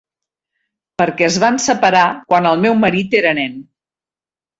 [1.01, 3.55] Perquè es van separar quan el meu marit era nen.